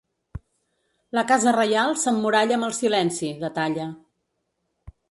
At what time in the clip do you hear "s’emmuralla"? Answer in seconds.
2.05-2.59